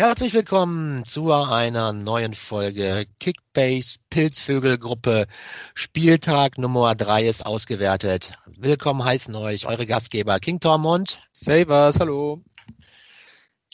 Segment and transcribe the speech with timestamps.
[0.00, 5.26] Herzlich willkommen zu einer neuen Folge Kickbase Pilzvögelgruppe.
[5.74, 8.32] Spieltag Nummer 3 ist ausgewertet.
[8.46, 12.40] Willkommen heißen euch eure Gastgeber King Tom und Savers, hallo.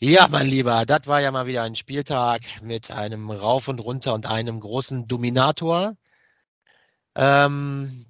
[0.01, 4.13] Ja, mein Lieber, das war ja mal wieder ein Spieltag mit einem Rauf und Runter
[4.13, 5.95] und einem großen Dominator,
[7.15, 8.07] ähm,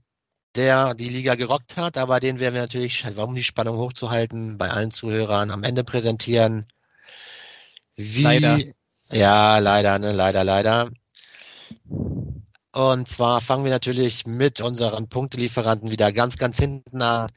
[0.55, 4.71] der die Liga gerockt hat, aber den werden wir natürlich, um die Spannung hochzuhalten, bei
[4.71, 6.67] allen Zuhörern am Ende präsentieren.
[7.97, 8.59] Wie, leider.
[9.11, 10.91] Ja, leider, ne, leider, leider.
[12.73, 17.33] Und zwar fangen wir natürlich mit unseren Punktelieferanten wieder ganz, ganz hinten an.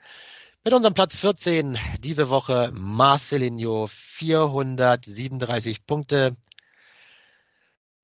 [0.65, 6.35] Mit unserem Platz 14 diese Woche Marcelinho 437 Punkte.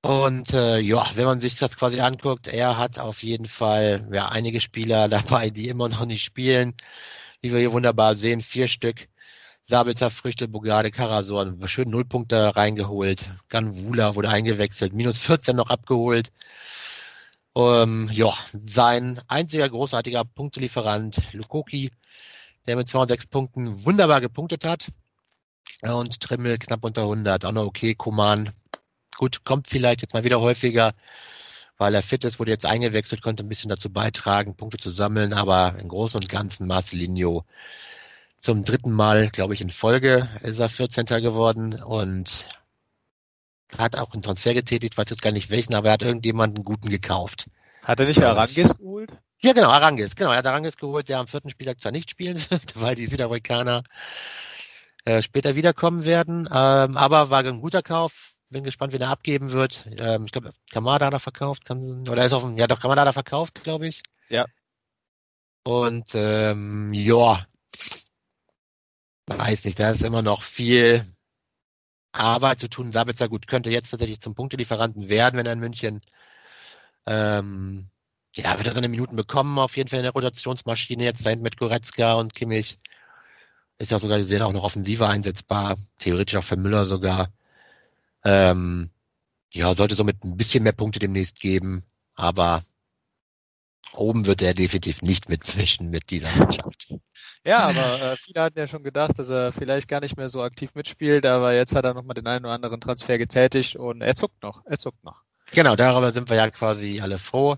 [0.01, 4.29] Und äh, ja, wenn man sich das quasi anguckt, er hat auf jeden Fall ja,
[4.29, 6.75] einige Spieler dabei, die immer noch nicht spielen.
[7.41, 9.09] Wie wir hier wunderbar sehen, vier Stück.
[9.67, 13.31] Sabitzer, Früchte, Bugade, Karasor, schön Nullpunkte reingeholt.
[13.49, 16.31] Ganvula wurde eingewechselt, minus 14 noch abgeholt.
[17.55, 21.89] Ähm, ja, sein einziger großartiger Punktelieferant, Lukoki,
[22.67, 24.91] der mit 206 Punkten wunderbar gepunktet hat.
[25.81, 27.95] Und Trimmel knapp unter 100, auch noch okay.
[27.95, 28.51] Koman,
[29.17, 30.93] gut, kommt vielleicht jetzt mal wieder häufiger,
[31.77, 35.33] weil er fit ist, wurde jetzt eingewechselt, konnte ein bisschen dazu beitragen, Punkte zu sammeln,
[35.33, 37.45] aber im Großen und Ganzen Marcelinho
[38.45, 41.07] zum dritten Mal, glaube ich, in Folge ist er 14.
[41.07, 42.47] geworden und
[43.75, 46.91] hat auch einen Transfer getätigt, weiß jetzt gar nicht welchen, aber er hat irgendjemanden guten
[46.91, 47.49] gekauft.
[47.81, 49.09] Hat er nicht Arangis geholt?
[49.39, 52.39] Ja, genau, Arangis, genau, er hat Arangis geholt, der am vierten Spieltag zwar nicht spielen
[52.51, 53.81] wird, weil die Südamerikaner
[55.05, 58.35] äh, später wiederkommen werden, ähm, aber war ein guter Kauf.
[58.51, 59.87] Bin gespannt, wen er abgeben wird.
[59.99, 63.01] Ähm, ich glaube, Kamada hat er verkauft, kann, oder ist auf dem, ja doch, Kamada
[63.01, 64.03] hat er verkauft, glaube ich.
[64.29, 64.45] Ja.
[65.63, 67.43] Und ähm, ja,
[69.27, 71.05] weiß nicht, da ist immer noch viel
[72.11, 72.91] Arbeit zu tun.
[72.91, 76.01] Sabitzer gut könnte jetzt tatsächlich zum Punktelieferanten werden, wenn er in München
[77.05, 77.89] ähm,
[78.35, 81.57] ja, wird er seine Minuten bekommen, auf jeden Fall in der Rotationsmaschine jetzt dahin mit
[81.57, 82.79] Goretzka und Kimmich.
[83.77, 87.29] Ist ja sogar gesehen auch noch offensiver einsetzbar, theoretisch auch für Müller sogar.
[88.23, 88.91] Ähm,
[89.53, 92.63] ja, sollte somit ein bisschen mehr Punkte demnächst geben, aber
[93.93, 96.93] oben wird er definitiv nicht mitmischen mit dieser Mannschaft.
[97.45, 100.41] Ja, aber äh, viele hatten ja schon gedacht, dass er vielleicht gar nicht mehr so
[100.41, 104.15] aktiv mitspielt, aber jetzt hat er nochmal den einen oder anderen Transfer getätigt und er
[104.15, 105.21] zuckt noch, er zuckt noch.
[105.51, 107.57] Genau, darüber sind wir ja quasi alle froh.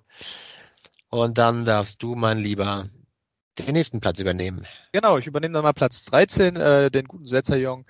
[1.10, 2.86] Und dann darfst du, mein Lieber,
[3.58, 4.68] den nächsten Platz übernehmen.
[4.92, 7.86] Genau, ich übernehme dann mal Platz 13, äh, den guten Setzerjong.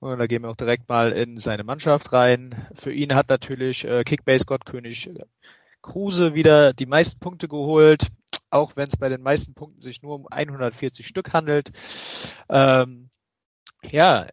[0.00, 2.66] Und da gehen wir auch direkt mal in seine Mannschaft rein.
[2.74, 5.10] Für ihn hat natürlich äh, Kickbase-Gottkönig
[5.82, 8.08] Kruse wieder die meisten Punkte geholt,
[8.50, 11.72] auch wenn es bei den meisten Punkten sich nur um 140 Stück handelt.
[12.48, 13.10] Ähm,
[13.82, 14.26] ja,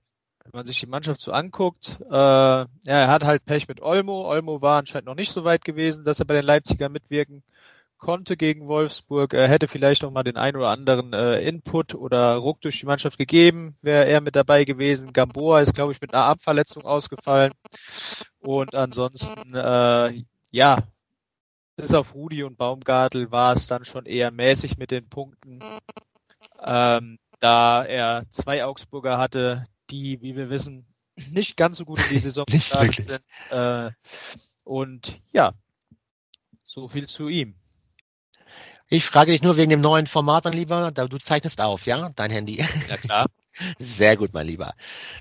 [0.44, 4.30] wenn man sich die Mannschaft so anguckt, äh, ja, er hat halt Pech mit Olmo.
[4.30, 7.44] Olmo war anscheinend noch nicht so weit gewesen, dass er bei den Leipziger mitwirken
[8.00, 9.34] konnte gegen Wolfsburg.
[9.34, 12.86] Er hätte vielleicht noch mal den ein oder anderen äh, Input oder Ruck durch die
[12.86, 15.14] Mannschaft gegeben, wäre er mit dabei gewesen.
[15.14, 17.52] Gamboa ist, glaube ich, mit einer Armverletzung ausgefallen.
[18.40, 20.84] Und ansonsten, äh, ja,
[21.80, 25.60] bis auf Rudi und Baumgartel war es dann schon eher mäßig mit den Punkten,
[26.62, 30.86] ähm, da er zwei Augsburger hatte, die, wie wir wissen,
[31.32, 33.22] nicht ganz so gut in die Saison gestartet sind.
[33.50, 33.92] Äh,
[34.66, 35.54] und ja,
[36.66, 37.56] so viel zu ihm.
[38.90, 40.92] Ich frage dich nur wegen dem neuen Format, mein Lieber.
[40.92, 42.12] Du zeichnest auf, ja?
[42.16, 42.58] Dein Handy.
[42.58, 43.28] Ja, klar.
[43.80, 44.74] Sehr gut, mein Lieber.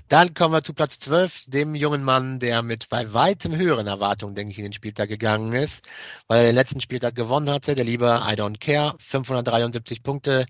[0.07, 4.35] Dann kommen wir zu Platz 12, dem jungen Mann, der mit bei weitem höheren Erwartungen,
[4.35, 5.83] denke ich, in den Spieltag gegangen ist,
[6.27, 7.75] weil er den letzten Spieltag gewonnen hatte.
[7.75, 10.45] Der liebe I Don't Care, 573 Punkte.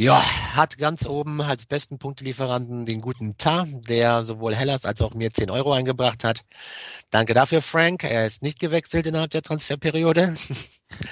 [0.00, 0.22] Ja,
[0.54, 5.32] hat ganz oben als besten Punktelieferanten den guten Ta, der sowohl Hellas als auch mir
[5.32, 6.44] 10 Euro eingebracht hat.
[7.10, 8.04] Danke dafür, Frank.
[8.04, 10.36] Er ist nicht gewechselt innerhalb der Transferperiode.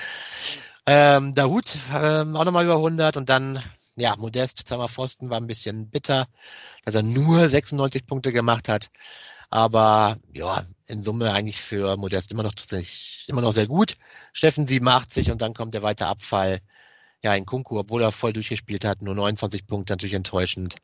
[0.87, 3.61] ähm, Dahut ähm, auch nochmal über 100 und dann
[3.97, 6.27] ja, Modest, Zammer Pfosten war ein bisschen bitter,
[6.85, 8.91] dass er nur 96 Punkte gemacht hat.
[9.51, 12.55] Aber ja, in Summe eigentlich für Modest immer noch
[13.27, 13.97] immer noch sehr gut.
[14.33, 16.61] Steffen 87 und dann kommt der weite Abfall.
[17.23, 20.77] Ja, in Kunku, obwohl er voll durchgespielt hat, nur 29 Punkte, natürlich enttäuschend.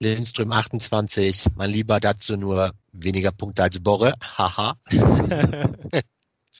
[0.00, 4.14] Lindström 28, mein Lieber dazu nur weniger Punkte als Borre.
[4.20, 4.76] Haha.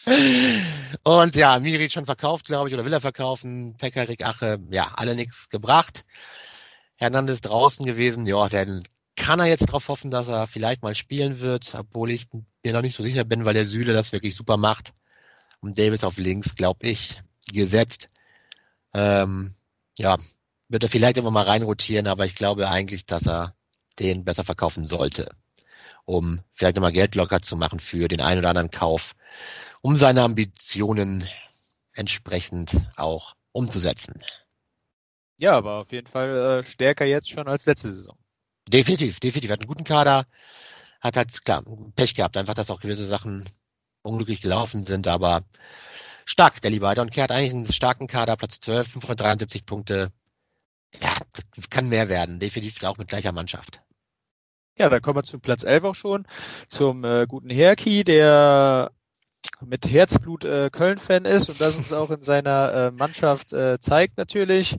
[1.04, 3.76] Und ja, Miri schon verkauft, glaube ich, oder will er verkaufen.
[3.78, 6.04] Pekarik Ache, ja, alle nichts gebracht.
[6.96, 8.84] Hernandez draußen gewesen, ja, dann
[9.16, 12.26] kann er jetzt darauf hoffen, dass er vielleicht mal spielen wird, obwohl ich
[12.64, 14.92] mir noch nicht so sicher bin, weil der Süle das wirklich super macht.
[15.60, 17.22] Und Davis auf links, glaube ich,
[17.52, 18.10] gesetzt.
[18.94, 19.54] Ähm,
[19.98, 20.18] ja,
[20.68, 23.54] wird er vielleicht immer mal reinrotieren, aber ich glaube eigentlich, dass er
[23.98, 25.30] den besser verkaufen sollte.
[26.04, 29.14] um vielleicht nochmal Geld locker zu machen für den einen oder anderen Kauf,
[29.84, 31.28] um seine Ambitionen
[31.92, 34.18] entsprechend auch umzusetzen.
[35.36, 38.16] Ja, aber auf jeden Fall äh, stärker jetzt schon als letzte Saison.
[38.66, 39.50] Definitiv, definitiv.
[39.50, 40.24] Hat einen guten Kader,
[41.02, 41.62] hat halt klar
[41.96, 43.46] Pech gehabt, einfach, dass auch gewisse Sachen
[44.00, 45.44] unglücklich gelaufen sind, aber
[46.24, 46.98] stark, der Lieber.
[46.98, 50.12] Und Kehr hat eigentlich einen starken Kader, Platz 12, 573 Punkte.
[50.98, 51.14] Ja,
[51.56, 53.82] das kann mehr werden, definitiv auch mit gleicher Mannschaft.
[54.78, 56.26] Ja, da kommen wir zu Platz 11 auch schon,
[56.68, 58.90] zum äh, guten Herki, der
[59.64, 64.18] mit Herzblut äh, Köln-Fan ist und das uns auch in seiner äh, Mannschaft äh, zeigt
[64.18, 64.76] natürlich.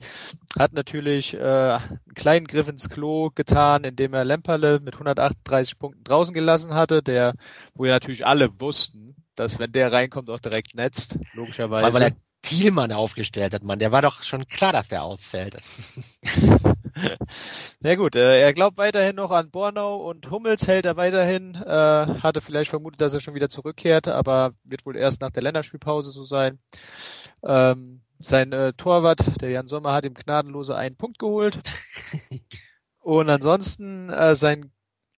[0.58, 6.04] Hat natürlich äh, einen kleinen Griff ins Klo getan, indem er Lemperle mit 138 Punkten
[6.04, 7.34] draußen gelassen hatte, der,
[7.74, 11.92] wo ja natürlich alle wussten, dass wenn der reinkommt, auch direkt netzt, logischerweise.
[11.92, 12.16] Weil er
[12.46, 13.80] Thielmann aufgestellt hat, man.
[13.80, 15.56] Der war doch schon klar, dass der ausfällt.
[17.80, 21.56] Na gut, äh, er glaubt weiterhin noch an Bornau und Hummels hält er weiterhin.
[21.56, 25.42] Äh, hatte vielleicht vermutet, dass er schon wieder zurückkehrt, aber wird wohl erst nach der
[25.42, 26.60] Länderspielpause so sein.
[27.42, 31.58] Ähm, sein äh, Torwart, der Jan Sommer, hat ihm gnadenlose einen Punkt geholt.
[33.00, 34.70] und ansonsten äh, sein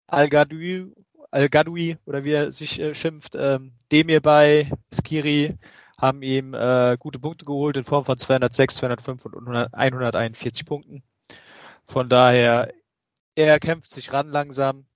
[0.07, 0.93] Al-Gadoui,
[1.33, 5.59] Al-Gadoui oder wie er sich äh, schimpft, ähm, Demir bei Skiri
[5.99, 11.03] haben ihm äh, gute Punkte geholt in Form von 206, 205 und 141 Punkten.
[11.87, 12.73] Von daher,
[13.35, 14.87] er kämpft sich ran langsam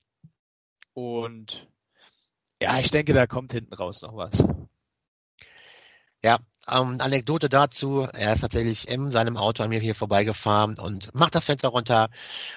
[0.92, 1.68] und
[2.62, 4.42] ja, ich denke, da kommt hinten raus noch was.
[6.22, 6.38] Ja,
[6.70, 11.34] ähm, Anekdote dazu, er ist tatsächlich in seinem Auto an mir hier vorbeigefahren und macht
[11.34, 12.10] das Fenster runter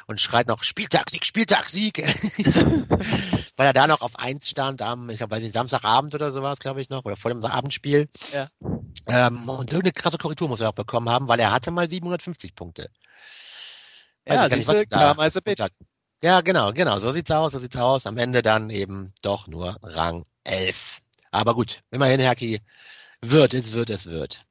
[0.07, 1.97] und schreit noch Spieltagssieg, Spieltagssieg,
[3.57, 6.59] weil er da noch auf eins stand am, ich glaube, weiß nicht, Samstagabend oder sowas,
[6.59, 8.09] glaube ich noch, oder vor dem Abendspiel.
[8.31, 8.49] Ja.
[9.07, 12.55] Ähm, und irgendeine krasse Korrektur muss er auch bekommen haben, weil er hatte mal 750
[12.55, 12.89] Punkte.
[14.25, 15.39] Weiß ja, siehste, nicht, klar, also
[16.21, 18.07] Ja, genau, genau, so sieht's aus, so sieht's aus.
[18.07, 21.01] Am Ende dann eben doch nur Rang 11.
[21.31, 22.61] Aber gut, immerhin, Herki,
[23.31, 24.45] wird, es wird, es wird.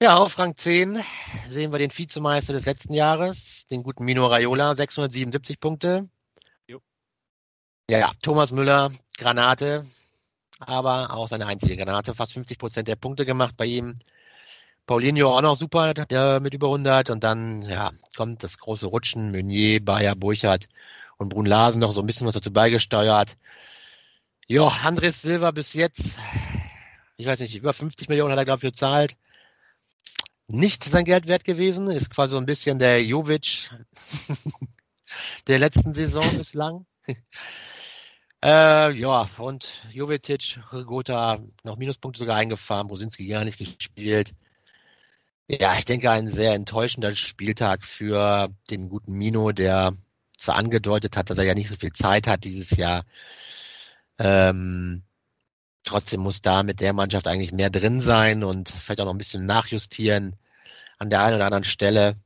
[0.00, 1.02] Ja, auf Rang 10
[1.48, 6.08] sehen wir den Vizemeister des letzten Jahres, den guten Mino Raiola, 677 Punkte.
[6.66, 6.80] Jo.
[7.88, 9.86] Ja, ja, Thomas Müller, Granate,
[10.58, 13.94] aber auch seine einzige Granate, fast 50 Prozent der Punkte gemacht bei ihm.
[14.86, 19.30] Paulinho auch noch super der mit über 100 und dann ja kommt das große Rutschen,
[19.30, 20.68] Meunier, Bayer, Burchardt
[21.16, 23.36] und Brun Larsen noch so ein bisschen was dazu beigesteuert.
[24.46, 26.18] Ja, Andres Silva bis jetzt,
[27.16, 29.16] ich weiß nicht, über 50 Millionen hat er glaube ich bezahlt.
[30.46, 33.70] Nicht sein Geld wert gewesen, ist quasi so ein bisschen der Jovic
[35.46, 36.86] der letzten Saison bislang.
[38.44, 44.34] Äh, ja, und Jovetic, Gotha noch Minuspunkte sogar eingefahren, Brosinski gar nicht gespielt.
[45.48, 49.94] Ja, ich denke, ein sehr enttäuschender Spieltag für den guten Mino, der
[50.38, 53.04] zwar angedeutet hat, dass er ja nicht so viel Zeit hat dieses Jahr.
[54.18, 55.04] Ähm,
[55.84, 59.18] trotzdem muss da mit der Mannschaft eigentlich mehr drin sein und vielleicht auch noch ein
[59.18, 60.36] bisschen nachjustieren
[60.98, 62.16] an der einen oder anderen Stelle.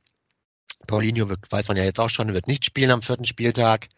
[0.87, 3.89] Paulinho wird, weiß man ja jetzt auch schon, wird nicht spielen am vierten Spieltag.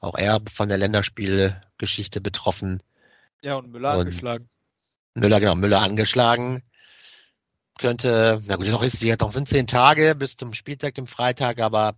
[0.00, 2.82] Auch er von der Länderspielgeschichte betroffen.
[3.40, 4.48] Ja, und Müller und angeschlagen.
[5.14, 6.62] Müller, genau, Müller angeschlagen
[7.78, 11.60] könnte, na gut, noch ist jetzt noch sind zehn Tage bis zum Spieltag, dem Freitag,
[11.60, 11.96] aber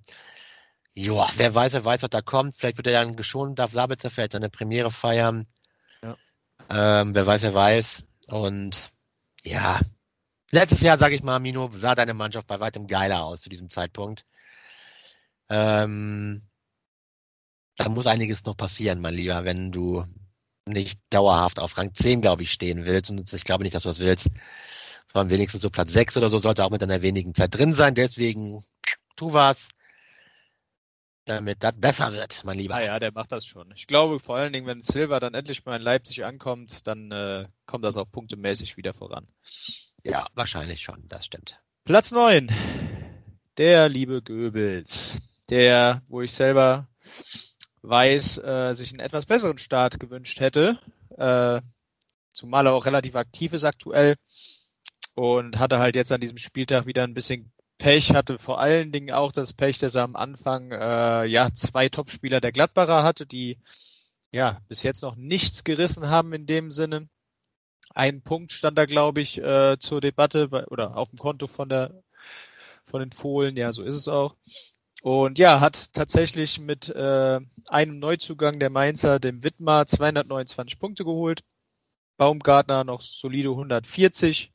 [0.95, 2.57] ja, wer weiß, wer weiß, was da kommt.
[2.57, 5.47] Vielleicht wird er dann geschont, darf Sabitzer vielleicht eine Premiere feiern.
[6.69, 8.03] Ähm, wer weiß, wer weiß.
[8.29, 8.93] Und
[9.43, 9.81] ja,
[10.51, 13.71] letztes Jahr, sage ich mal, Mino, sah deine Mannschaft bei weitem geiler aus zu diesem
[13.71, 14.25] Zeitpunkt.
[15.49, 16.43] Ähm,
[17.77, 20.05] da muss einiges noch passieren, mein Lieber, wenn du
[20.67, 23.11] nicht dauerhaft auf Rang 10, glaube ich, stehen willst.
[23.11, 24.29] Und ich glaube nicht, dass du das willst.
[25.07, 27.75] Es waren wenigstens so Platz 6 oder so, sollte auch mit einer wenigen Zeit drin
[27.75, 27.95] sein.
[27.95, 28.63] Deswegen
[29.17, 29.69] tu was,
[31.29, 32.77] damit das besser wird, mein Lieber.
[32.77, 33.73] Ah ja, der macht das schon.
[33.77, 37.47] Ich glaube vor allen Dingen, wenn Silva dann endlich mal in Leipzig ankommt, dann äh,
[37.67, 39.27] kommt das auch punktemäßig wieder voran.
[40.03, 41.61] Ja, wahrscheinlich schon, das stimmt.
[41.85, 42.51] Platz 9.
[43.57, 45.19] Der liebe Goebbels.
[45.51, 46.89] Der, wo ich selber
[47.83, 50.79] weiß, äh, sich einen etwas besseren Start gewünscht hätte.
[51.17, 51.61] Äh,
[52.33, 54.17] zumal er auch relativ aktiv ist aktuell
[55.15, 59.13] und hatte halt jetzt an diesem Spieltag wieder ein bisschen Pech, hatte vor allen Dingen
[59.13, 63.59] auch das Pech, dass er am Anfang äh, ja zwei Topspieler der Gladbacher hatte, die
[64.33, 67.09] ja bis jetzt noch nichts gerissen haben in dem Sinne.
[67.95, 71.69] Ein Punkt stand da, glaube ich, äh, zur Debatte bei, oder auf dem Konto von
[71.69, 72.03] der
[72.87, 74.35] von den Fohlen, ja, so ist es auch.
[75.03, 81.43] Und ja, hat tatsächlich mit äh, einem Neuzugang der Mainzer, dem Wittmar, 229 Punkte geholt.
[82.17, 84.53] Baumgartner noch solide 140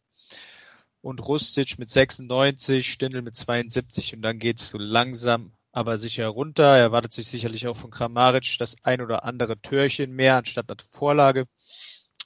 [1.04, 6.64] und Rustic mit 96, Stindl mit 72 und dann geht's so langsam aber sicher runter.
[6.64, 10.78] Er erwartet sich sicherlich auch von Kramaric das ein oder andere Türchen mehr anstatt einer
[10.92, 11.46] Vorlage.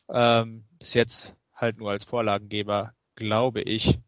[0.09, 3.99] Ähm, bis jetzt halt nur als Vorlagengeber, glaube ich,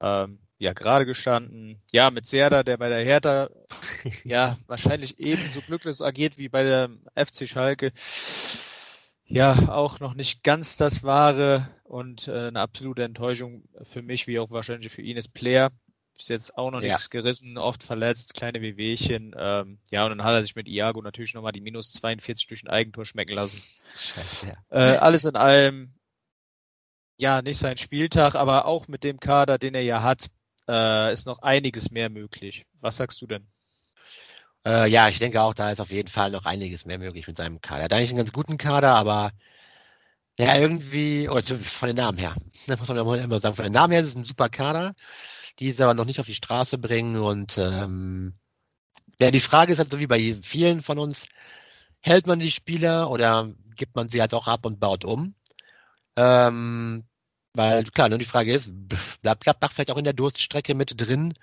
[0.00, 1.82] ähm, ja, gerade gestanden.
[1.92, 3.50] Ja, mit Serda, der bei der Hertha
[4.24, 7.92] ja wahrscheinlich ebenso glücklich agiert wie bei der FC Schalke.
[9.28, 14.38] Ja, auch noch nicht ganz das Wahre und äh, eine absolute Enttäuschung für mich, wie
[14.38, 15.70] auch wahrscheinlich für ihn ist Player.
[16.16, 16.92] Bis jetzt auch noch ja.
[16.92, 19.34] nichts gerissen, oft verletzt, kleine Wehwehchen.
[19.36, 22.64] Ähm, ja, und dann hat er sich mit Iago natürlich nochmal die minus 42 durch
[22.64, 23.62] ein Eigentor schmecken lassen.
[23.98, 24.54] Scheiße, ja.
[24.70, 25.92] äh, alles in allem,
[27.18, 30.28] ja, nicht sein Spieltag, aber auch mit dem Kader, den er ja hat,
[30.68, 32.64] äh, ist noch einiges mehr möglich.
[32.80, 33.46] Was sagst du denn?
[34.66, 37.36] Äh, ja, ich denke auch, da ist auf jeden Fall noch einiges mehr möglich mit
[37.38, 37.80] seinem Kader.
[37.80, 39.30] Er hat eigentlich einen ganz guten Kader, aber
[40.38, 42.34] ja, irgendwie, oder von den Namen her,
[42.66, 44.94] das muss man immer sagen, von den Namen her ist es ein super Kader
[45.58, 47.16] die es aber noch nicht auf die Straße bringen.
[47.16, 48.34] Und ähm,
[49.20, 51.26] ja, die Frage ist halt so wie bei vielen von uns,
[52.00, 55.34] hält man die Spieler oder gibt man sie halt auch ab und baut um?
[56.16, 57.04] Ähm,
[57.54, 58.70] weil klar, nur die Frage ist,
[59.22, 61.34] bleibt Gladbach vielleicht auch in der Durststrecke mit drin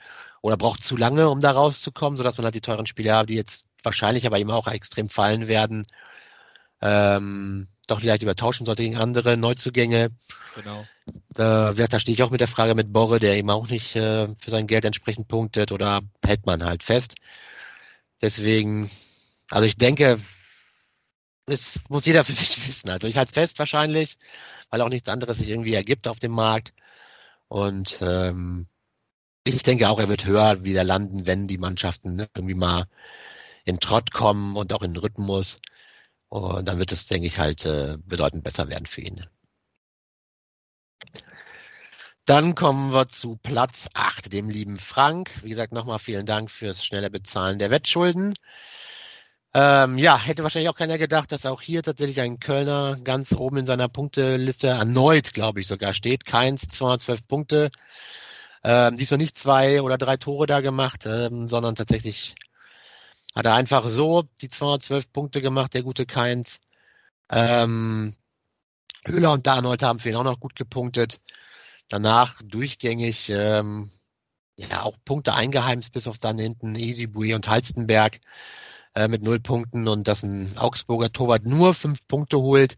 [0.44, 3.66] oder braucht zu lange, um da rauszukommen, sodass man halt die teuren Spieler, die jetzt
[3.82, 5.88] wahrscheinlich aber eben auch extrem fallen werden,
[6.82, 10.10] ähm, doch vielleicht übertauschen sollte gegen andere Neuzugänge.
[10.56, 10.82] Genau.
[11.36, 14.28] Äh, da stehe ich auch mit der Frage mit Borre, der eben auch nicht äh,
[14.36, 17.16] für sein Geld entsprechend punktet oder hält man halt fest.
[18.22, 18.90] Deswegen,
[19.50, 20.20] also ich denke,
[21.46, 22.90] es muss jeder für sich wissen.
[22.90, 24.18] Also ich halte fest wahrscheinlich,
[24.70, 26.74] weil auch nichts anderes sich irgendwie ergibt auf dem Markt.
[27.48, 28.68] Und ähm,
[29.44, 32.86] ich denke auch, er wird höher wieder landen, wenn die Mannschaften irgendwie mal
[33.66, 35.60] in Trott kommen und auch in Rhythmus.
[36.30, 39.26] Und dann wird es, denke ich, halt äh, bedeutend besser werden für ihn.
[42.26, 45.30] Dann kommen wir zu Platz 8, dem lieben Frank.
[45.44, 48.34] Wie gesagt, nochmal vielen Dank fürs schnelle Bezahlen der Wettschulden.
[49.54, 53.58] Ähm, ja, hätte wahrscheinlich auch keiner gedacht, dass auch hier tatsächlich ein Kölner ganz oben
[53.58, 56.26] in seiner Punkteliste erneut, glaube ich, sogar steht.
[56.26, 57.72] Keins, 212 Punkte.
[58.63, 62.36] Ähm, diesmal nicht zwei oder drei Tore da gemacht, ähm, sondern tatsächlich
[63.36, 66.60] hat er einfach so die 212 Punkte gemacht, der gute Keins.
[67.29, 68.15] Ähm,
[69.05, 71.20] Höhler und Darnold haben für ihn auch noch gut gepunktet.
[71.89, 73.91] Danach durchgängig ähm,
[74.55, 78.20] ja auch Punkte eingeheimst, bis auf dann hinten Easybui und Halstenberg
[78.96, 82.75] äh, mit null Punkten und dass ein Augsburger Torwart nur fünf Punkte holt.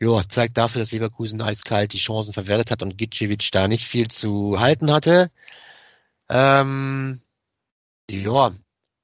[0.00, 4.08] Ja, zeigt dafür, dass Leverkusen eiskalt die Chancen verwertet hat und Gitschewitsch da nicht viel
[4.08, 5.30] zu halten hatte.
[6.28, 7.20] Ähm,
[8.10, 8.52] ja,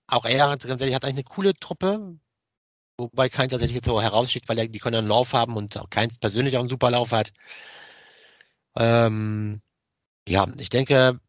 [0.08, 2.18] auch er hat eigentlich eine coole Truppe,
[2.98, 6.18] wobei Keins tatsächlich jetzt so heraussticht, weil die können einen Lauf haben und auch Keins
[6.18, 7.32] persönlich auch einen super Lauf hat.
[8.76, 9.60] Ähm,
[10.28, 11.20] ja, ich denke,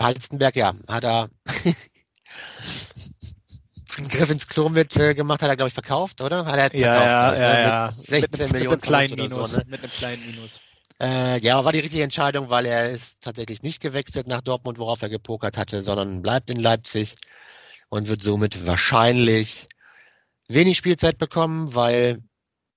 [0.00, 1.30] Halstenberg, ja, hat er
[4.00, 6.44] einen Griff ins Klo mit äh, gemacht, hat er, glaube ich, verkauft, oder?
[6.46, 7.88] Hat er jetzt verkauft, ja, ja, ja, ja.
[7.92, 9.64] 16 mit, Millionen mit einem kleinen Minus, so, ne?
[9.68, 10.60] mit einem kleinen Minus.
[11.00, 15.00] Äh, ja, war die richtige Entscheidung, weil er ist tatsächlich nicht gewechselt nach Dortmund, worauf
[15.00, 17.14] er gepokert hatte, sondern bleibt in Leipzig
[17.88, 19.68] und wird somit wahrscheinlich
[20.48, 22.22] wenig Spielzeit bekommen, weil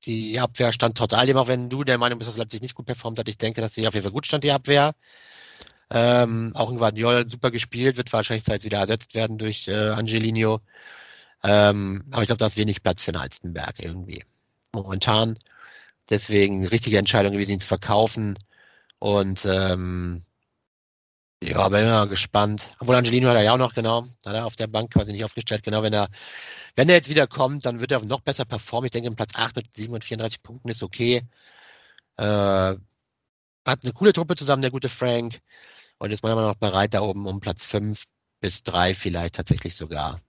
[0.05, 2.85] die Abwehr stand trotz alledem, auch wenn du der Meinung bist, dass Leipzig nicht gut
[2.85, 4.95] performt hat, ich denke, dass sie auf jeden Fall gut stand, die Abwehr.
[5.89, 10.61] Ähm, auch ein Guardiol super gespielt, wird wahrscheinlich jetzt wieder ersetzt werden durch äh, Angelino.
[11.43, 14.23] Ähm, aber ich glaube, da ist wenig Platz für den Halstenberg irgendwie.
[14.73, 15.37] Momentan.
[16.09, 18.37] Deswegen richtige Entscheidung gewesen, ihn zu verkaufen.
[18.99, 20.23] Und ähm,
[21.43, 22.73] ja, bin mal gespannt.
[22.79, 25.25] Obwohl Angelino hat er ja auch noch, genau, hat er auf der Bank quasi nicht
[25.25, 25.63] aufgestellt.
[25.63, 26.09] Genau, wenn er,
[26.75, 28.85] wenn er jetzt wieder kommt, dann wird er noch besser performen.
[28.85, 31.23] Ich denke, Platz 8 mit 734 Punkten ist okay.
[32.17, 32.23] Äh,
[33.65, 35.41] hat eine coole Truppe zusammen, der gute Frank.
[35.97, 38.03] Und ist man immer noch bereit, da oben um Platz 5
[38.41, 40.19] bis 3 vielleicht tatsächlich sogar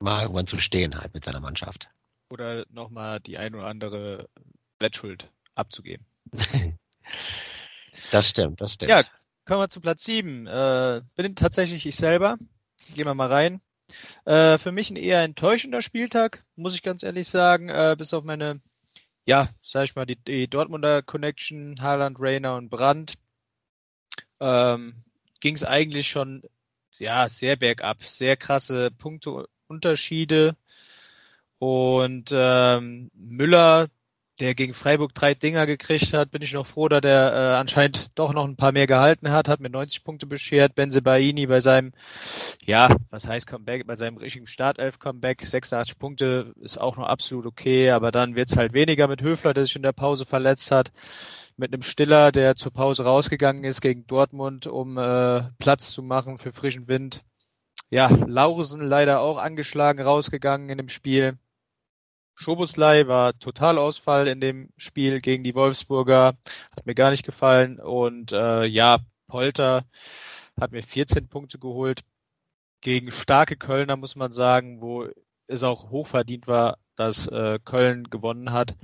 [0.00, 1.90] mal irgendwann zu stehen halt mit seiner Mannschaft
[2.30, 4.28] oder nochmal die ein oder andere
[4.78, 6.06] Wettschuld abzugeben.
[8.10, 8.90] das stimmt, das stimmt.
[8.90, 9.02] Ja,
[9.44, 10.46] kommen wir zu Platz 7.
[10.46, 12.36] Äh, bin tatsächlich ich selber.
[12.94, 13.60] Gehen wir mal rein.
[14.24, 18.22] Äh, für mich ein eher enttäuschender Spieltag, muss ich ganz ehrlich sagen, äh, bis auf
[18.22, 18.60] meine,
[19.24, 23.14] ja, sag ich mal, die, die Dortmunder Connection, Haaland, Rainer und Brandt,
[24.40, 25.02] ähm,
[25.40, 26.42] ging es eigentlich schon,
[26.98, 28.90] ja, sehr bergab, sehr krasse
[29.68, 30.56] Punkteunterschiede.
[31.58, 33.88] Und ähm, Müller,
[34.40, 38.10] der gegen Freiburg drei Dinger gekriegt hat, bin ich noch froh, dass der äh, anscheinend
[38.14, 40.76] doch noch ein paar mehr gehalten hat, hat mir 90 Punkte beschert.
[40.76, 41.92] Benzebaini bei seinem,
[42.64, 47.90] ja, was heißt Comeback, bei seinem richtigen Startelf-Comeback, 86 Punkte ist auch noch absolut okay,
[47.90, 50.92] aber dann wird's halt weniger mit Höfler, der sich in der Pause verletzt hat.
[51.56, 56.38] mit einem Stiller, der zur Pause rausgegangen ist gegen Dortmund, um äh, Platz zu machen
[56.38, 57.24] für frischen Wind.
[57.90, 61.38] Ja, Laursen leider auch angeschlagen rausgegangen in dem Spiel.
[62.34, 66.36] Schobuslei war Totalausfall in dem Spiel gegen die Wolfsburger,
[66.76, 67.80] hat mir gar nicht gefallen.
[67.80, 69.84] Und äh, ja, Polter
[70.60, 72.02] hat mir 14 Punkte geholt
[72.80, 75.08] gegen starke Kölner, muss man sagen, wo
[75.46, 78.76] es auch hochverdient war, dass äh, Köln gewonnen hat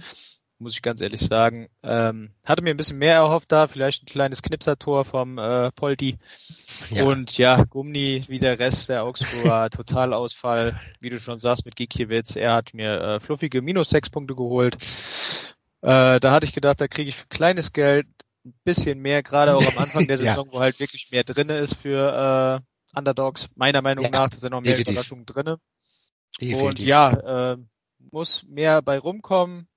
[0.58, 1.68] muss ich ganz ehrlich sagen.
[1.82, 6.18] Ähm, hatte mir ein bisschen mehr erhofft da, vielleicht ein kleines Knipsertor vom äh, Polti.
[6.90, 7.04] Ja.
[7.04, 12.36] Und ja, Gumni wie der Rest der Augsburger, Totalausfall, wie du schon sagst, mit Gikiewicz.
[12.36, 14.76] Er hat mir äh, fluffige minus sechs Punkte geholt.
[15.82, 18.06] Äh, da hatte ich gedacht, da kriege ich für kleines Geld
[18.44, 20.52] ein bisschen mehr, gerade auch am Anfang der Saison, ja.
[20.52, 22.62] wo halt wirklich mehr drinne ist für
[22.94, 23.48] äh, Underdogs.
[23.54, 24.92] Meiner Meinung ja, nach, da sind noch mehr definitiv.
[24.92, 25.58] Überraschungen drinne.
[26.40, 26.66] Definitiv.
[26.66, 27.56] Und ja, äh,
[28.10, 29.68] muss mehr bei rumkommen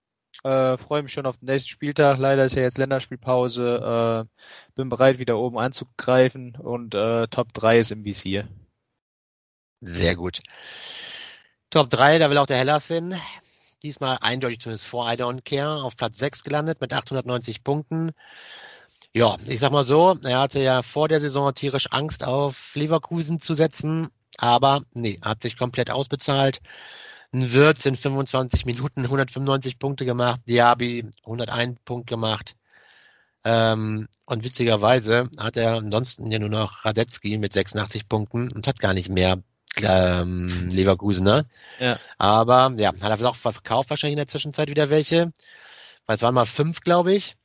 [0.44, 2.18] äh, Freue mich schon auf den nächsten Spieltag.
[2.18, 4.28] Leider ist ja jetzt Länderspielpause.
[4.28, 8.48] Äh, bin bereit, wieder oben anzugreifen und äh, Top 3 ist im Visier.
[9.82, 10.42] Sehr gut.
[11.70, 13.16] Top 3, da will auch der Hellas hin.
[13.84, 18.12] Diesmal eindeutig zumindest vor I Don't Care auf Platz 6 gelandet mit 890 Punkten.
[19.14, 23.40] Ja, ich sag mal so, er hatte ja vor der Saison tierisch Angst auf Leverkusen
[23.40, 26.62] zu setzen, aber nee, hat sich komplett ausbezahlt.
[27.38, 32.56] Ein Wirtz in 25 Minuten 195 Punkte gemacht, Diaby 101 Punkt gemacht.
[33.44, 38.80] Ähm, und witzigerweise hat er ansonsten ja nur noch Radetzky mit 86 Punkten und hat
[38.80, 39.44] gar nicht mehr
[39.84, 41.46] ähm, Leverkusener.
[41.78, 42.00] Ja.
[42.18, 45.32] Aber ja, hat er auch verkauft wahrscheinlich in der Zwischenzeit wieder welche.
[46.08, 47.36] Weil es waren mal fünf, glaube ich.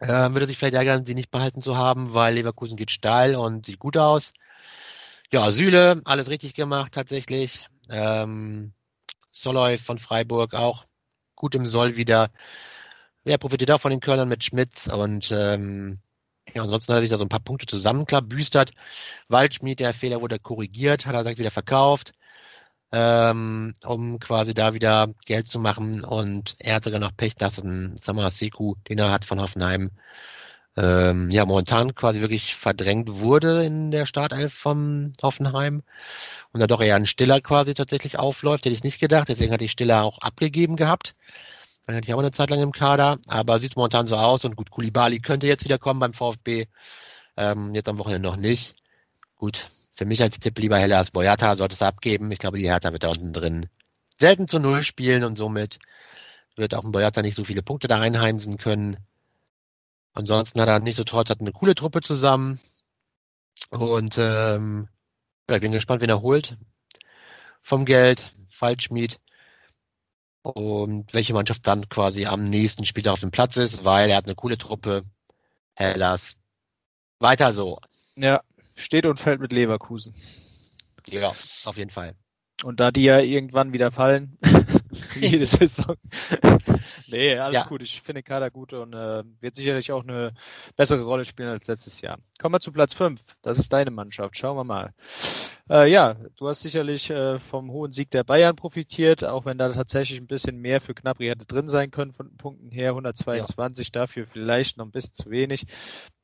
[0.00, 3.66] Ähm, würde sich vielleicht ärgern, die nicht behalten zu haben, weil Leverkusen geht steil und
[3.66, 4.32] sieht gut aus.
[5.32, 7.66] Ja, Süle, alles richtig gemacht tatsächlich.
[7.90, 8.74] Ähm,
[9.42, 10.84] Soloy von Freiburg auch
[11.34, 12.30] gut im Soll wieder.
[13.24, 16.00] Wer profitiert auch von den Kölnern mit Schmitz und ähm,
[16.54, 18.72] ja, ansonsten hat er sich da so ein paar Punkte zusammenklabüstert.
[19.28, 22.12] Waldschmied, der Fehler wurde korrigiert, hat er sagt wieder verkauft,
[22.92, 26.04] ähm, um quasi da wieder Geld zu machen.
[26.04, 29.90] Und er hat sogar noch Pech, dass ein Samasiku, den er hat von Hoffenheim,
[30.78, 35.82] ähm, ja, momentan quasi wirklich verdrängt wurde in der Startelf von Hoffenheim
[36.52, 39.28] und da doch eher ein Stiller quasi tatsächlich aufläuft, hätte ich nicht gedacht.
[39.28, 41.16] Deswegen hatte ich Stiller auch abgegeben gehabt.
[41.86, 44.54] Dann hatte ich auch eine Zeit lang im Kader, aber sieht momentan so aus und
[44.54, 46.66] gut, Kulibali könnte jetzt wieder kommen beim VfB.
[47.36, 48.76] Ähm, jetzt am Wochenende noch nicht.
[49.34, 52.30] Gut, für mich als Tipp lieber heller als Boyata, sollte es abgeben.
[52.30, 53.66] Ich glaube, die Hertha wird da unten drin
[54.16, 55.80] selten zu Null spielen und somit
[56.56, 58.96] wird auch ein Boyata nicht so viele Punkte da einheimsen können.
[60.12, 62.58] Ansonsten hat er nicht so trotz, hat eine coole Truppe zusammen.
[63.70, 64.88] Und ähm,
[65.48, 66.56] ja, ich bin gespannt, wen er holt.
[67.62, 69.20] Vom Geld, Falschmied.
[70.42, 74.24] Und welche Mannschaft dann quasi am nächsten Spieltag auf dem Platz ist, weil er hat
[74.24, 75.02] eine coole Truppe.
[75.74, 76.36] Hellas.
[77.20, 77.78] Weiter so.
[78.16, 78.42] Ja,
[78.74, 80.14] steht und fällt mit Leverkusen.
[81.06, 81.32] Ja,
[81.64, 82.14] auf jeden Fall.
[82.62, 84.38] Und da die ja irgendwann wieder fallen,
[85.20, 85.96] jede Saison.
[87.08, 87.68] nee, alles ja.
[87.68, 87.82] gut.
[87.82, 90.32] Ich finde Kader gut und äh, wird sicherlich auch eine
[90.76, 92.18] bessere Rolle spielen als letztes Jahr.
[92.40, 93.20] Kommen wir zu Platz 5.
[93.42, 94.36] Das ist deine Mannschaft.
[94.36, 94.94] Schauen wir mal.
[95.70, 99.70] Äh, ja, du hast sicherlich äh, vom hohen Sieg der Bayern profitiert, auch wenn da
[99.72, 102.90] tatsächlich ein bisschen mehr für Knapri hätte drin sein können von Punkten her.
[102.90, 104.00] 122 ja.
[104.00, 105.66] dafür vielleicht noch ein bisschen zu wenig.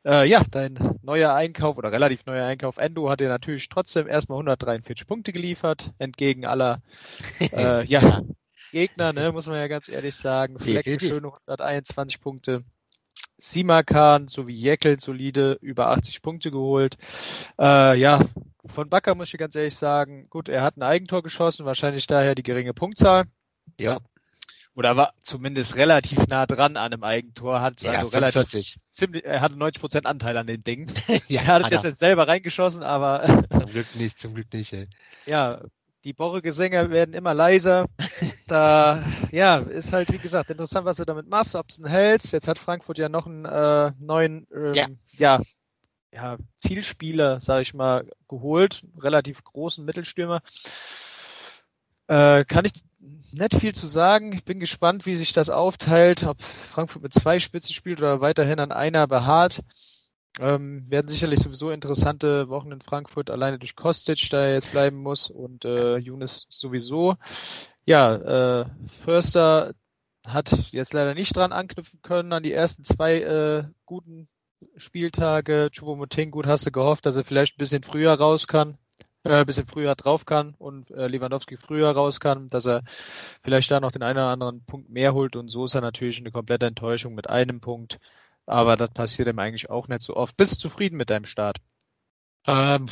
[0.05, 4.37] Äh, ja, dein neuer Einkauf oder relativ neuer Einkauf Endo hat dir natürlich trotzdem erstmal
[4.37, 6.83] 143 Punkte geliefert, entgegen aller
[7.41, 8.23] äh, ja,
[8.75, 10.59] Gegner, ne, muss man ja ganz ehrlich sagen.
[10.59, 12.65] Flecken schöne 121 Punkte.
[13.39, 16.97] Simakan sowie Jeckel solide über 80 Punkte geholt.
[17.59, 18.21] Äh, ja,
[18.67, 22.35] von Bakker muss ich ganz ehrlich sagen, gut, er hat ein Eigentor geschossen, wahrscheinlich daher
[22.35, 23.25] die geringe Punktzahl.
[23.79, 23.99] Ja.
[24.75, 28.75] Oder war zumindest relativ nah dran an einem Eigentor, hat ja, also 45.
[28.75, 30.91] relativ ziemlich, er hatte 90 Prozent Anteil an dem Ding.
[31.29, 34.73] ja, er hat jetzt, jetzt selber reingeschossen, aber zum Glück nicht, zum Glück nicht.
[34.73, 34.89] Ey.
[35.27, 35.61] Ja,
[36.05, 37.87] die Borre-Gesänge werden immer leiser.
[38.47, 42.31] Da, ja, ist halt, wie gesagt, interessant, was du damit machst, ob es ein hältst.
[42.31, 44.87] Jetzt hat Frankfurt ja noch einen äh, neuen, ähm, ja.
[45.17, 45.40] ja,
[46.12, 48.85] ja, Zielspieler, sag ich mal, geholt.
[49.01, 50.43] Relativ großen Mittelstürmer.
[52.07, 52.73] Äh, kann ich
[53.33, 54.35] nicht viel zu sagen.
[54.35, 58.61] Ich bin gespannt, wie sich das aufteilt, ob Frankfurt mit zwei Spitzen spielt oder weiterhin
[58.61, 59.62] an einer beharrt.
[60.40, 64.97] Ähm, werden sicherlich sowieso interessante Wochen in Frankfurt, alleine durch Kostic, da er jetzt bleiben
[64.97, 67.14] muss und äh, Younes sowieso.
[67.85, 69.75] Ja, äh, Förster
[70.25, 74.29] hat jetzt leider nicht dran anknüpfen können an die ersten zwei äh, guten
[74.77, 75.68] Spieltage.
[75.70, 78.79] Chupomoting, gut hast du gehofft, dass er vielleicht ein bisschen früher raus kann,
[79.23, 82.83] äh, ein bisschen früher drauf kann und äh, Lewandowski früher raus kann, dass er
[83.42, 86.18] vielleicht da noch den einen oder anderen Punkt mehr holt und so ist er natürlich
[86.18, 88.01] eine komplette Enttäuschung mit einem Punkt.
[88.47, 90.37] Aber das passiert ihm eigentlich auch nicht so oft.
[90.37, 91.59] Bist du zufrieden mit deinem Start?
[92.47, 92.87] Ähm,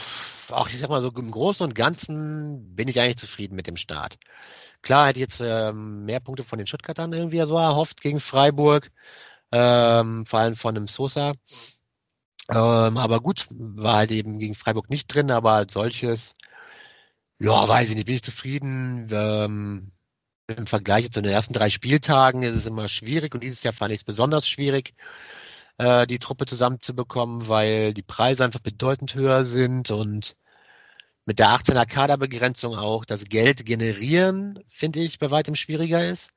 [0.51, 3.77] auch ich sag mal so im Großen und Ganzen bin ich eigentlich zufrieden mit dem
[3.77, 4.19] Start.
[4.83, 8.91] Klar hätte ich jetzt ähm, mehr Punkte von den Stuttgartern irgendwie so erhofft gegen Freiburg,
[9.53, 11.33] ähm, vor allem von einem Sosa.
[12.51, 16.35] Ähm, aber gut, war halt eben gegen Freiburg nicht drin, aber als solches,
[17.38, 19.09] ja, weiß ich nicht, bin ich zufrieden.
[19.12, 19.93] Ähm,
[20.49, 23.93] Im Vergleich zu den ersten drei Spieltagen ist es immer schwierig und dieses Jahr fand
[23.93, 24.95] ich es besonders schwierig,
[25.78, 30.37] äh, die Truppe zusammenzubekommen, weil die Preise einfach bedeutend höher sind und
[31.24, 36.30] mit der 18er Kaderbegrenzung auch das Geld generieren, finde ich, bei weitem schwieriger ist,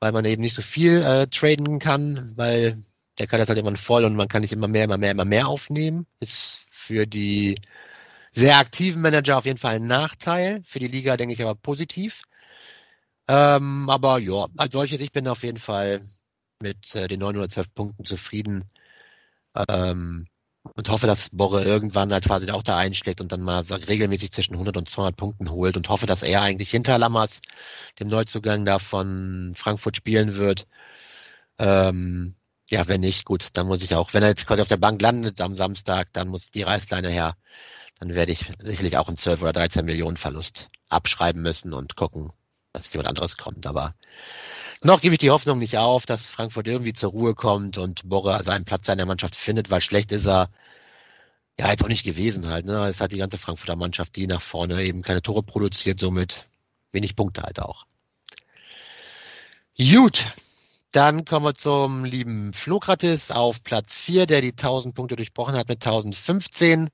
[0.00, 2.82] weil man eben nicht so viel äh, traden kann, weil
[3.18, 5.24] der Kader ist halt immer voll und man kann nicht immer mehr, immer mehr, immer
[5.24, 6.06] mehr aufnehmen.
[6.20, 7.56] Ist für die
[8.32, 10.62] sehr aktiven Manager auf jeden Fall ein Nachteil.
[10.64, 12.22] Für die Liga denke ich aber positiv.
[13.28, 16.00] Ähm, aber ja, als solches, ich bin auf jeden Fall
[16.62, 18.64] mit äh, den 912 Punkten zufrieden.
[19.68, 20.26] Ähm,
[20.74, 24.30] und hoffe, dass Borre irgendwann halt quasi auch da einschlägt und dann mal so regelmäßig
[24.30, 27.40] zwischen 100 und 200 Punkten holt und hoffe, dass er eigentlich hinter Lammers,
[27.98, 30.66] dem Neuzugang da von Frankfurt spielen wird.
[31.58, 32.34] Ähm,
[32.70, 35.02] ja, wenn nicht, gut, dann muss ich auch, wenn er jetzt quasi auf der Bank
[35.02, 37.36] landet am Samstag, dann muss die Reißleine her.
[37.98, 42.32] Dann werde ich sicherlich auch einen 12 oder 13 Millionen Verlust abschreiben müssen und gucken,
[42.72, 43.66] dass jemand anderes kommt.
[43.66, 43.94] Aber
[44.84, 48.42] noch gebe ich die Hoffnung nicht auf, dass Frankfurt irgendwie zur Ruhe kommt und Borre
[48.44, 50.50] seinen Platz in der Mannschaft findet, weil schlecht ist er
[51.58, 52.66] ja jetzt auch nicht gewesen halt.
[52.66, 52.86] Ne?
[52.88, 56.46] Es hat die ganze Frankfurter Mannschaft, die nach vorne eben keine Tore produziert, somit
[56.92, 57.86] wenig Punkte halt auch.
[59.78, 60.26] Gut,
[60.92, 65.68] dann kommen wir zum lieben Flokratis auf Platz 4, der die 1000 Punkte durchbrochen hat
[65.68, 66.90] mit 1015.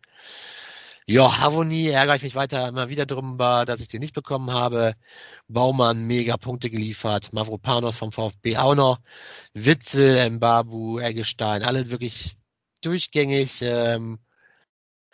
[1.11, 4.94] Ja, Havonie ärgere ich mich weiter immer wieder drüber, dass ich den nicht bekommen habe.
[5.49, 9.01] Baumann mega Punkte geliefert, Mavropanos vom VfB auch noch,
[9.55, 12.37] Witzel, Mbabu, Eggestein, alle wirklich
[12.83, 13.62] durchgängig.
[13.62, 14.18] Ähm,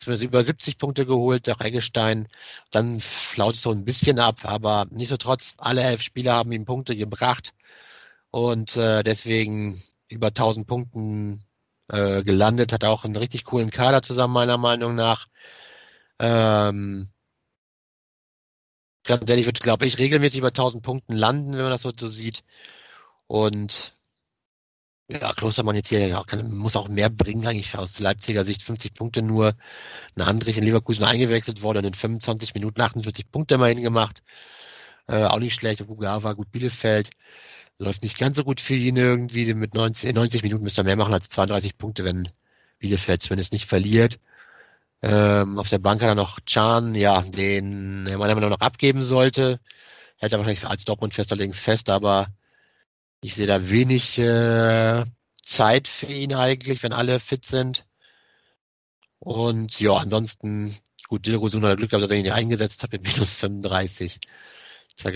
[0.07, 2.29] über 70 Punkte geholt, auch Eggestein.
[2.73, 6.97] Dann flaut es so ein bisschen ab, aber nichtsdestotrotz, alle elf Spieler haben ihm Punkte
[6.97, 7.55] gebracht
[8.31, 11.45] und äh, deswegen über 1000 Punkten
[11.89, 15.29] äh, gelandet, hat auch einen richtig coolen Kader zusammen, meiner Meinung nach.
[16.19, 17.09] Ähm,
[19.05, 22.09] ganz ehrlich, wird, glaube ich, regelmäßig über 1000 Punkten landen, wenn man das so, so
[22.09, 22.45] sieht.
[23.27, 23.93] Und
[25.09, 28.95] ja, Klostermann jetzt hier ja, kann, muss auch mehr bringen, eigentlich aus Leipziger Sicht 50
[28.95, 29.55] Punkte nur.
[30.17, 34.23] Ein Andrich in Leverkusen eingewechselt worden und in 25 Minuten 48 Punkte immerhin gemacht.
[35.09, 35.87] Äh, auch nicht schlecht.
[35.87, 37.11] Bugawa, gut Bielefeld.
[37.79, 39.53] Läuft nicht ganz so gut für ihn irgendwie.
[39.55, 42.29] Mit 90, 90 Minuten müsste er mehr machen als 32 Punkte, wenn
[42.79, 44.19] Bielefeld zumindest nicht verliert.
[45.07, 49.03] Ähm, auf der Bank hat er noch Chan, ja, den er Meinung nach noch abgeben
[49.03, 49.61] sollte.
[50.17, 52.29] Hält er wahrscheinlich als Dortmund-Fester links fest, aber
[53.21, 55.05] ich sehe da wenig äh,
[55.43, 57.85] Zeit für ihn eigentlich, wenn alle fit sind.
[59.19, 60.75] Und ja, ansonsten,
[61.09, 64.21] gut, Dilrosun hat Glück gehabt, dass er ihn nicht eingesetzt hat mit minus 35.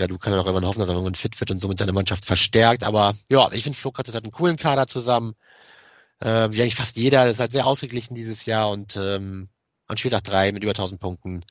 [0.07, 2.83] du kannst auch immer hoffen, dass er irgendwann fit wird und somit seine Mannschaft verstärkt.
[2.83, 5.33] Aber ja, ich finde, Flo hat einen coolen Kader zusammen.
[6.19, 9.47] Äh, wie eigentlich fast jeder, das ist halt sehr ausgeglichen dieses Jahr und ähm,
[9.89, 11.43] an Spieltag 3 mit über 1000 Punkten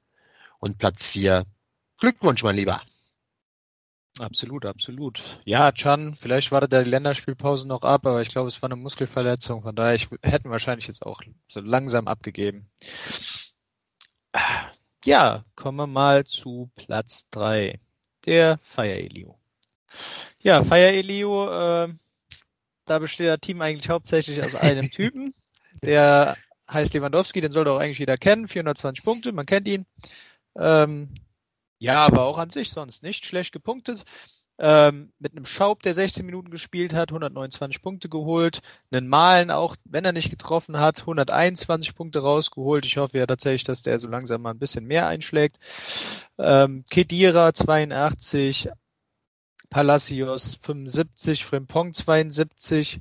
[0.60, 1.44] und Platz 4.
[1.98, 2.80] Glückwunsch, mein Lieber.
[4.18, 5.40] Absolut, absolut.
[5.44, 8.80] Ja, Chan, vielleicht wartet da die Länderspielpause noch ab, aber ich glaube, es war eine
[8.80, 9.62] Muskelverletzung.
[9.62, 12.70] Von daher, ich hätten wahrscheinlich jetzt auch so langsam abgegeben.
[15.04, 17.80] Ja, kommen wir mal zu Platz 3.
[18.24, 19.38] Der Fire Elio.
[20.40, 21.94] Ja, Fire Elio, äh,
[22.84, 25.34] da besteht das Team eigentlich hauptsächlich aus einem Typen,
[25.82, 26.36] der
[26.70, 29.86] heißt Lewandowski, den sollte auch eigentlich jeder kennen, 420 Punkte, man kennt ihn.
[30.56, 31.14] Ähm,
[31.78, 34.04] ja, aber auch an sich sonst nicht schlecht gepunktet.
[34.60, 38.60] Ähm, mit einem Schaub, der 16 Minuten gespielt hat, 129 Punkte geholt.
[38.90, 42.84] Einen Malen auch, wenn er nicht getroffen hat, 121 Punkte rausgeholt.
[42.84, 45.58] Ich hoffe ja tatsächlich, dass der so langsam mal ein bisschen mehr einschlägt.
[46.38, 48.68] Ähm, Kedira 82,
[49.70, 53.00] Palacios 75, Frimpong 72.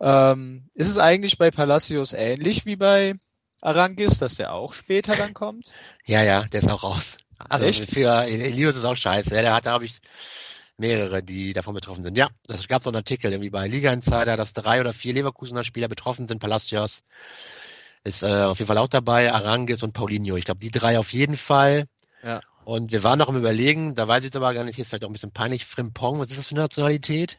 [0.00, 3.14] Ähm, ist es eigentlich bei Palacios ähnlich wie bei
[3.62, 5.72] Arangis, dass der auch später dann kommt?
[6.04, 7.18] Ja, ja, der ist auch raus.
[7.38, 7.90] Also Echt?
[7.90, 9.30] für Elios ist auch scheiße.
[9.30, 10.00] Der hat, glaube ich,
[10.78, 12.16] mehrere, die davon betroffen sind.
[12.16, 15.64] Ja, das gab so einen Artikel irgendwie bei Liga Insider, dass drei oder vier Leverkusener
[15.64, 16.38] Spieler betroffen sind.
[16.38, 17.02] Palacios
[18.04, 20.36] ist äh, auf jeden Fall auch dabei, Arangis und Paulinho.
[20.36, 21.88] Ich glaube, die drei auf jeden Fall.
[22.22, 22.40] Ja.
[22.64, 25.04] Und wir waren noch im Überlegen, da weiß ich jetzt aber gar nicht, ist vielleicht
[25.04, 27.38] auch ein bisschen peinlich, Frimpong, was ist das für eine Nationalität?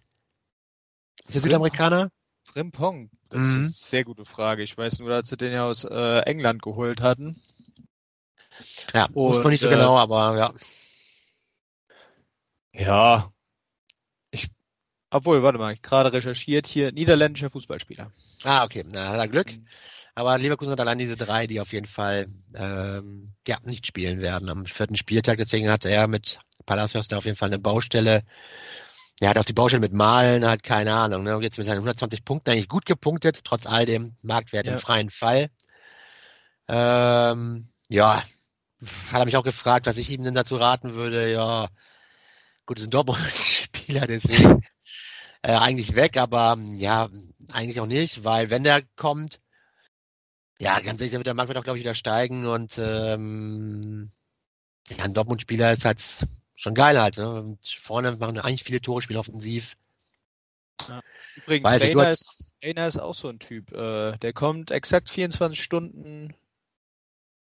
[1.26, 2.10] Ist der Südamerikaner?
[2.48, 3.46] Frimpong, das mhm.
[3.46, 4.64] ist eine sehr gute Frage.
[4.64, 7.42] Ich weiß nur, dass sie den ja aus äh, England geholt hatten.
[8.94, 10.54] Ja, wusste man nicht so äh, genau, aber ja.
[12.74, 13.32] Ja,
[14.32, 14.50] ich
[15.10, 18.12] Obwohl, warte mal, gerade recherchiert hier, niederländischer Fußballspieler.
[18.44, 19.52] Ah, okay, na, hat er Glück.
[19.52, 19.68] Mhm.
[20.16, 24.50] Aber Leverkusen hat allein diese drei, die auf jeden Fall ähm, ja, nicht spielen werden
[24.50, 25.38] am vierten Spieltag.
[25.38, 28.24] Deswegen hat er mit Palacios da auf jeden Fall eine Baustelle.
[29.20, 31.24] Er hat auch die Baustelle mit Malen, hat keine Ahnung.
[31.24, 31.38] Ne?
[31.42, 34.74] Jetzt mit seinen 120 Punkten eigentlich gut gepunktet, trotz all dem Marktwert ja.
[34.74, 35.50] im freien Fall.
[36.68, 38.22] Ähm, ja,
[39.12, 41.32] hat er mich auch gefragt, was ich ihm denn dazu raten würde.
[41.32, 41.70] Ja,
[42.66, 44.62] gut, ist ein Dortmund-Spieler, deswegen
[45.42, 47.10] äh, eigentlich weg, aber ja,
[47.52, 49.40] eigentlich auch nicht, weil wenn der kommt,
[50.60, 54.12] ja, ganz ehrlich, der Markt wird auch, glaube ich, wieder steigen und ähm,
[54.90, 56.02] ja, ein Dortmund-Spieler ist halt
[56.58, 57.18] schon geil halt.
[57.18, 57.42] Ne?
[57.42, 59.78] Und vorne machen eigentlich viele Tore, spielen offensiv.
[60.90, 61.02] Ja.
[61.38, 63.72] Übrigens, Weil, Rainer, ist, Rainer ist auch so ein Typ.
[63.72, 66.34] Äh, der kommt exakt 24 Stunden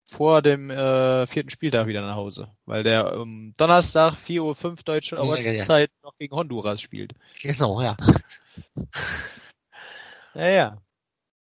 [0.09, 5.20] vor dem äh, vierten Spieltag wieder nach Hause, weil der ähm, Donnerstag 4.05 Uhr deutsche
[5.20, 6.02] Ortszeit ja, ja.
[6.02, 7.14] noch gegen Honduras spielt.
[7.42, 7.96] Genau, ja.
[10.35, 10.83] ja, ja.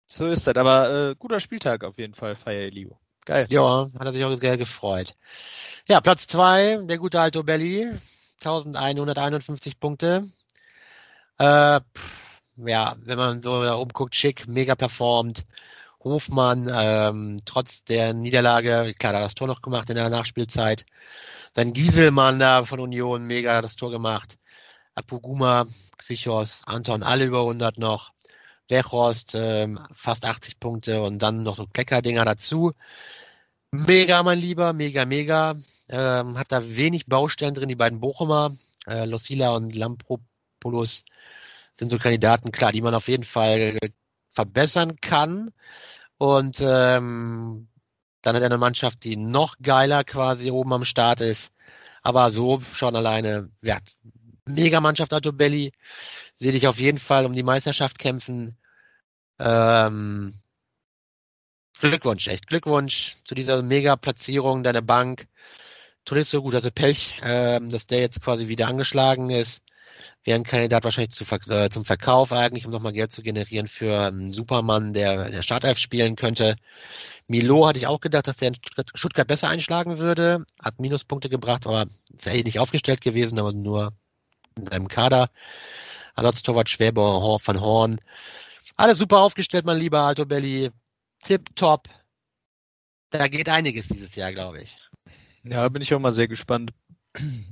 [0.06, 2.98] So ist das, aber äh, guter Spieltag auf jeden Fall, Feier Elio.
[3.24, 3.46] Geil.
[3.50, 5.14] Ja, hat er sich auch sehr gefreut.
[5.86, 7.90] Ja, Platz zwei, der gute Alto Belli,
[8.42, 10.24] 1151 Punkte.
[11.38, 11.80] Äh,
[12.56, 15.46] ja, wenn man so da umguckt, schick, mega performt.
[16.02, 20.86] Hofmann, ähm, trotz der Niederlage, klar, da hat das Tor noch gemacht in der Nachspielzeit.
[21.52, 24.38] Dann Gieselmann da von Union, mega das Tor gemacht.
[24.94, 25.66] Apuguma,
[25.98, 28.10] Xichos, Anton, alle über 100 noch.
[28.70, 32.72] Wechhorst, ähm, fast 80 Punkte und dann noch so Kleckerdinger dazu.
[33.72, 35.54] Mega, mein Lieber, mega, mega.
[35.88, 38.56] Ähm, hat da wenig Baustellen drin, die beiden Bochumer,
[38.86, 41.04] äh, Losila und Lampropoulos
[41.74, 43.78] sind so Kandidaten, klar, die man auf jeden Fall
[44.28, 45.50] verbessern kann.
[46.18, 47.68] Und ähm,
[48.22, 51.52] dann hat er eine Mannschaft, die noch geiler quasi oben am Start ist.
[52.02, 53.78] Aber so schon alleine, ja,
[54.46, 55.72] mega Mannschaft Belli.
[56.36, 58.56] Sehe dich auf jeden Fall um die Meisterschaft kämpfen.
[59.40, 60.34] Ähm,
[61.80, 65.26] Glückwunsch, echt Glückwunsch zu dieser mega Platzierung deiner Bank.
[66.04, 69.62] Tolisso, gut, also Pech, ähm, dass der jetzt quasi wieder angeschlagen ist
[70.24, 74.06] wäre ein Kandidat wahrscheinlich zu, äh, zum Verkauf eigentlich, um nochmal Geld zu generieren für
[74.06, 76.56] einen Supermann, der in der Startelf spielen könnte.
[77.26, 78.56] Milo hatte ich auch gedacht, dass der in
[78.94, 81.86] Stuttgart, besser einschlagen würde, hat Minuspunkte gebracht, aber
[82.22, 83.92] wäre eh nicht aufgestellt gewesen, aber nur
[84.56, 85.30] in seinem Kader.
[86.16, 88.00] Ersatztorwart Schwäber, Van Horn.
[88.80, 90.70] Alles super aufgestellt, mein lieber Alto Belli.
[91.22, 91.90] Tip top.
[93.10, 94.78] Da geht einiges dieses Jahr, glaube ich.
[95.42, 96.72] Ja, bin ich auch mal sehr gespannt.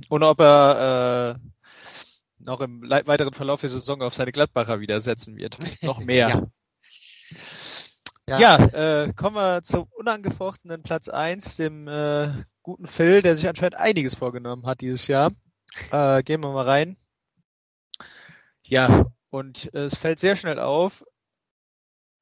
[0.09, 5.37] Und ob er äh, noch im weiteren Verlauf der Saison auf seine Gladbacher wieder setzen
[5.37, 5.59] wird.
[5.83, 6.49] noch mehr.
[8.27, 8.57] ja, ja.
[8.57, 13.75] ja äh, kommen wir zum unangefochtenen Platz eins, dem äh, guten Phil, der sich anscheinend
[13.75, 15.31] einiges vorgenommen hat dieses Jahr.
[15.91, 16.97] Äh, gehen wir mal rein.
[18.63, 21.03] Ja, und äh, es fällt sehr schnell auf.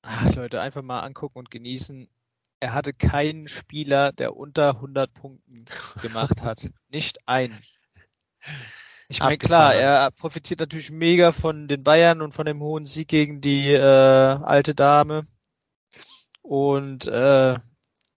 [0.10, 2.08] Ach, Leute, einfach mal angucken und genießen.
[2.62, 5.66] Er hatte keinen Spieler, der unter 100 Punkten
[6.02, 6.70] gemacht hat.
[6.90, 7.60] Nicht einen.
[9.10, 13.10] Ich meine, klar, er profitiert natürlich mega von den Bayern und von dem hohen Sieg
[13.10, 15.28] gegen die äh, alte Dame.
[16.42, 17.58] Und äh,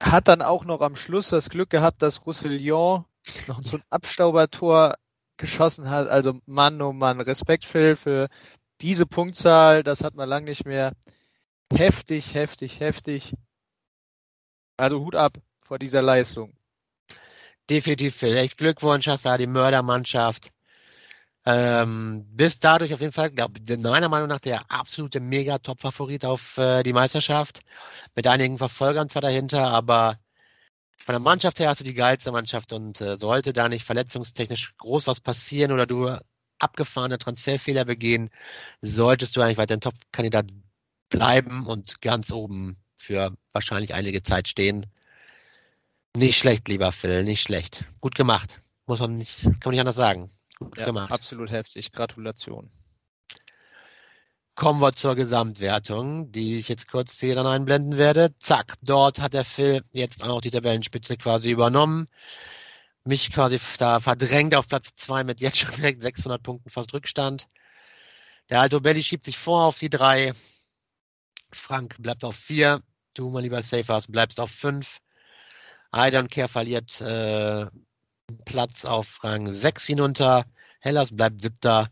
[0.00, 3.05] hat dann auch noch am Schluss das Glück gehabt, dass Roussillon
[3.48, 4.94] noch so ein Abstaubertor
[5.37, 6.07] geschossen hat.
[6.07, 8.29] Also Mann, oh Mann, Respekt Phil für
[8.81, 10.94] diese Punktzahl, das hat man lang nicht mehr.
[11.72, 13.35] Heftig, heftig, heftig.
[14.76, 16.52] Also Hut ab vor dieser Leistung.
[17.68, 18.37] Definitiv, Phil.
[18.37, 20.50] Echt Glückwunsch, hast da die Mördermannschaft.
[21.46, 26.83] Ähm, bist dadurch auf jeden Fall, glaube meiner Meinung nach der absolute Mega-Top-Favorit auf äh,
[26.83, 27.61] die Meisterschaft.
[28.14, 30.18] Mit einigen Verfolgern zwar dahinter, aber
[30.98, 34.74] von der Mannschaft her hast du die geilste Mannschaft und äh, sollte da nicht verletzungstechnisch
[34.78, 36.18] groß was passieren oder du
[36.59, 38.30] abgefahrene Transferfehler begehen,
[38.83, 40.46] solltest du eigentlich weiter ein Top-Kandidat
[41.11, 44.87] bleiben und ganz oben für wahrscheinlich einige Zeit stehen.
[46.16, 47.85] Nicht schlecht, lieber Phil, nicht schlecht.
[48.01, 48.59] Gut gemacht.
[48.87, 50.31] Muss man nicht, kann man nicht anders sagen.
[50.59, 51.12] Gut ja, gemacht.
[51.12, 51.92] Absolut heftig.
[51.92, 52.70] Gratulation.
[54.55, 58.35] Kommen wir zur Gesamtwertung, die ich jetzt kurz hier dann einblenden werde.
[58.38, 62.07] Zack, dort hat der Phil jetzt auch die Tabellenspitze quasi übernommen.
[63.05, 67.49] Mich quasi da verdrängt auf Platz zwei mit jetzt schon direkt 600 Punkten fast Rückstand.
[68.51, 70.35] Der Alto Belli schiebt sich vor auf die drei.
[71.52, 72.82] Frank bleibt auf vier.
[73.14, 74.98] Du, mein lieber Safers, bleibst auf fünf.
[75.94, 77.66] I don't care verliert äh,
[78.44, 80.44] Platz auf Rang 6 hinunter.
[80.78, 81.90] Hellas bleibt siebter.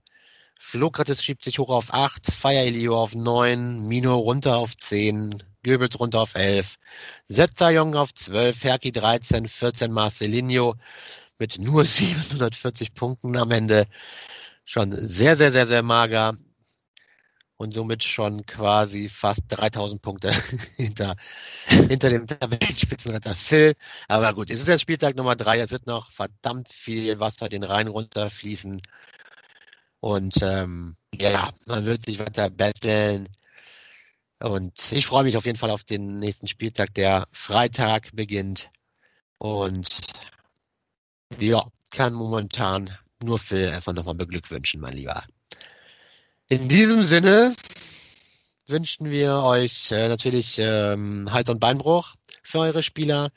[0.61, 5.99] Flokrates schiebt sich hoch auf 8, Fire Elio auf 9, Mino runter auf 10, Goebbels
[6.01, 6.77] runter auf 11,
[7.29, 10.75] Setzerjong auf 12, Herki 13, 14 Marcelinho
[11.39, 13.87] mit nur 740 Punkten am Ende.
[14.65, 16.37] schon sehr, sehr, sehr, sehr mager
[17.59, 20.33] und somit schon quasi fast 3000 Punkte
[20.77, 21.17] hinter,
[21.67, 23.75] hinter dem Tabellenspitzenretter Phil.
[24.07, 27.65] Aber gut, es ist jetzt Spieltag Nummer drei, es wird noch verdammt viel Wasser den
[27.65, 28.81] Rhein runterfließen.
[30.01, 33.29] Und ähm, ja, man wird sich weiter betteln.
[34.41, 38.71] Und ich freue mich auf jeden Fall auf den nächsten Spieltag, der Freitag beginnt.
[39.39, 39.89] Und
[41.39, 45.25] ja, kann momentan nur Phil erstmal nochmal beglückwünschen, mein Lieber.
[46.51, 47.55] In diesem Sinne
[48.67, 53.31] wünschen wir euch äh, natürlich ähm, Hals- und Beinbruch für eure Spieler.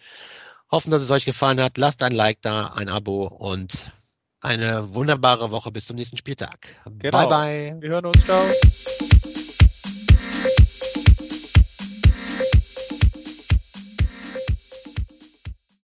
[0.72, 1.78] Hoffen, dass es euch gefallen hat.
[1.78, 3.92] Lasst ein Like da, ein Abo und
[4.40, 6.78] eine wunderbare Woche bis zum nächsten Spieltag.
[7.00, 7.28] Genau.
[7.28, 7.82] Bye bye.
[7.82, 8.24] Wir hören uns.
[8.24, 8.40] Ciao.